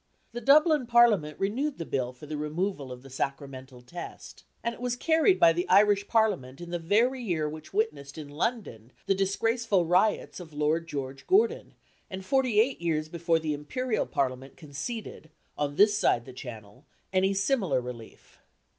[0.31, 4.43] The Dublin Parliament renewed the Bill for the removal of the Sacramental Test.
[4.63, 8.27] And it was carried by the Irish Parliament in the very year which witnessed in
[8.27, 11.75] London the disgraceful riots of Lord George Gordon,
[12.09, 16.83] and forty eight years before the Imperial Parliament conceded, on this side the Channel,
[17.13, 18.39] any similar relief.